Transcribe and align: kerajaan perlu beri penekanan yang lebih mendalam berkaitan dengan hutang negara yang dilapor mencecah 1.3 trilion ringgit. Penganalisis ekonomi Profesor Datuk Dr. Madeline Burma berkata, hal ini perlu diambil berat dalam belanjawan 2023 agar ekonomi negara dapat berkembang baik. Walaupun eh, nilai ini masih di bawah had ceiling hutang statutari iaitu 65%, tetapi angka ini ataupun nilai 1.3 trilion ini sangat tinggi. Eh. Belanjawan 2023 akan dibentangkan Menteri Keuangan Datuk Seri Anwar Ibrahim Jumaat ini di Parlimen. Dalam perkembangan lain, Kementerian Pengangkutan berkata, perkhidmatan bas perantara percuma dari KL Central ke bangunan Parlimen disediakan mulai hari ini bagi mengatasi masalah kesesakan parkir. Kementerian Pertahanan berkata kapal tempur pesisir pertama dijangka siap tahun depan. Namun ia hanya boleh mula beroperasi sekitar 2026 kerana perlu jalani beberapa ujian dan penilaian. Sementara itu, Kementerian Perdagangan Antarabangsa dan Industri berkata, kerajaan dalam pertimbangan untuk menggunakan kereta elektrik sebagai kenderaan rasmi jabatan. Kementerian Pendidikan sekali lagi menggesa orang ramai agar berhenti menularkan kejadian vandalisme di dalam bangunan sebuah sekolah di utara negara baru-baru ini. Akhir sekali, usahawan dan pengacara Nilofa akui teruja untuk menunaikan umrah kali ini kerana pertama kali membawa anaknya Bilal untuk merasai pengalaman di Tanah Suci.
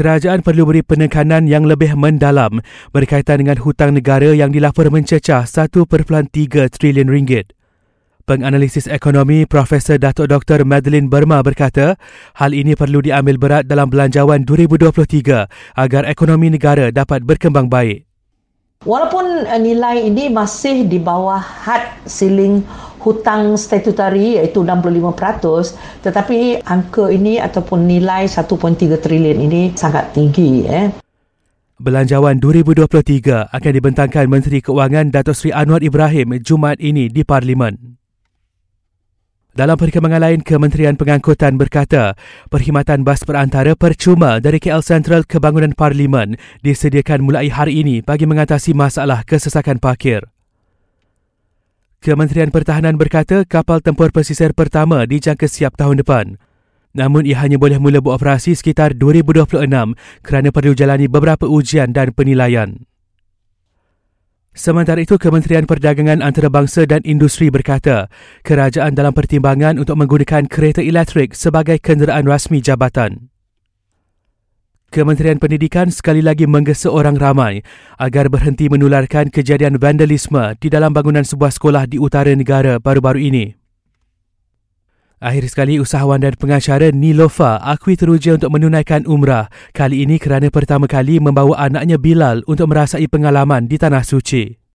kerajaan 0.00 0.40
perlu 0.40 0.64
beri 0.64 0.80
penekanan 0.80 1.44
yang 1.44 1.68
lebih 1.68 1.92
mendalam 1.92 2.64
berkaitan 2.88 3.44
dengan 3.44 3.60
hutang 3.60 3.92
negara 3.92 4.32
yang 4.32 4.48
dilapor 4.48 4.88
mencecah 4.88 5.44
1.3 5.44 5.76
trilion 6.72 7.12
ringgit. 7.12 7.52
Penganalisis 8.24 8.88
ekonomi 8.88 9.44
Profesor 9.44 10.00
Datuk 10.00 10.32
Dr. 10.32 10.64
Madeline 10.64 11.12
Burma 11.12 11.44
berkata, 11.44 12.00
hal 12.32 12.56
ini 12.56 12.72
perlu 12.72 13.04
diambil 13.04 13.36
berat 13.36 13.68
dalam 13.68 13.92
belanjawan 13.92 14.48
2023 14.48 15.76
agar 15.76 16.02
ekonomi 16.08 16.48
negara 16.48 16.88
dapat 16.88 17.20
berkembang 17.20 17.68
baik. 17.68 18.08
Walaupun 18.88 19.44
eh, 19.44 19.60
nilai 19.60 20.08
ini 20.08 20.32
masih 20.32 20.88
di 20.88 20.96
bawah 20.96 21.36
had 21.36 21.84
ceiling 22.08 22.64
hutang 23.00 23.56
statutari 23.56 24.36
iaitu 24.36 24.60
65%, 24.62 26.04
tetapi 26.04 26.60
angka 26.62 27.08
ini 27.08 27.40
ataupun 27.40 27.88
nilai 27.88 28.28
1.3 28.28 29.00
trilion 29.00 29.38
ini 29.40 29.72
sangat 29.74 30.12
tinggi. 30.12 30.68
Eh. 30.68 30.88
Belanjawan 31.80 32.36
2023 32.36 33.56
akan 33.56 33.72
dibentangkan 33.72 34.28
Menteri 34.28 34.60
Keuangan 34.60 35.08
Datuk 35.08 35.32
Seri 35.32 35.56
Anwar 35.56 35.80
Ibrahim 35.80 36.36
Jumaat 36.44 36.76
ini 36.76 37.08
di 37.08 37.24
Parlimen. 37.24 37.96
Dalam 39.50 39.74
perkembangan 39.74 40.22
lain, 40.22 40.40
Kementerian 40.46 40.94
Pengangkutan 40.94 41.58
berkata, 41.58 42.14
perkhidmatan 42.52 43.02
bas 43.02 43.26
perantara 43.26 43.74
percuma 43.74 44.38
dari 44.38 44.62
KL 44.62 44.84
Central 44.84 45.26
ke 45.26 45.42
bangunan 45.42 45.74
Parlimen 45.74 46.38
disediakan 46.62 47.26
mulai 47.26 47.50
hari 47.50 47.82
ini 47.82 47.98
bagi 47.98 48.30
mengatasi 48.30 48.76
masalah 48.76 49.26
kesesakan 49.26 49.82
parkir. 49.82 50.22
Kementerian 52.00 52.48
Pertahanan 52.48 52.96
berkata 52.96 53.44
kapal 53.44 53.84
tempur 53.84 54.08
pesisir 54.08 54.56
pertama 54.56 55.04
dijangka 55.04 55.44
siap 55.44 55.76
tahun 55.76 56.00
depan. 56.00 56.40
Namun 56.96 57.28
ia 57.28 57.36
hanya 57.44 57.60
boleh 57.60 57.76
mula 57.76 58.00
beroperasi 58.00 58.56
sekitar 58.56 58.96
2026 58.96 59.68
kerana 60.24 60.48
perlu 60.48 60.72
jalani 60.72 61.12
beberapa 61.12 61.44
ujian 61.44 61.92
dan 61.92 62.16
penilaian. 62.16 62.88
Sementara 64.56 65.04
itu, 65.04 65.20
Kementerian 65.20 65.68
Perdagangan 65.68 66.24
Antarabangsa 66.24 66.88
dan 66.88 67.04
Industri 67.04 67.52
berkata, 67.52 68.08
kerajaan 68.48 68.96
dalam 68.96 69.12
pertimbangan 69.12 69.76
untuk 69.76 70.00
menggunakan 70.00 70.48
kereta 70.48 70.80
elektrik 70.80 71.36
sebagai 71.36 71.78
kenderaan 71.84 72.24
rasmi 72.24 72.64
jabatan. 72.64 73.29
Kementerian 74.90 75.38
Pendidikan 75.38 75.86
sekali 75.86 76.18
lagi 76.18 76.50
menggesa 76.50 76.90
orang 76.90 77.14
ramai 77.14 77.62
agar 77.94 78.26
berhenti 78.26 78.66
menularkan 78.66 79.30
kejadian 79.30 79.78
vandalisme 79.78 80.58
di 80.58 80.66
dalam 80.66 80.90
bangunan 80.90 81.22
sebuah 81.22 81.54
sekolah 81.54 81.86
di 81.86 82.02
utara 82.02 82.34
negara 82.34 82.82
baru-baru 82.82 83.22
ini. 83.22 83.54
Akhir 85.22 85.46
sekali, 85.46 85.78
usahawan 85.78 86.18
dan 86.18 86.34
pengacara 86.34 86.90
Nilofa 86.90 87.62
akui 87.62 87.94
teruja 87.94 88.34
untuk 88.34 88.50
menunaikan 88.50 89.06
umrah 89.06 89.46
kali 89.72 90.02
ini 90.02 90.18
kerana 90.18 90.50
pertama 90.50 90.90
kali 90.90 91.22
membawa 91.22 91.70
anaknya 91.70 91.94
Bilal 91.94 92.42
untuk 92.50 92.74
merasai 92.74 93.06
pengalaman 93.06 93.70
di 93.70 93.78
Tanah 93.78 94.02
Suci. 94.02 94.59